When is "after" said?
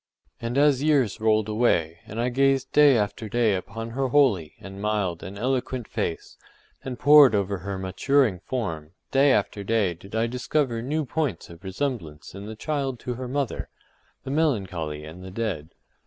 2.97-3.29, 9.31-9.63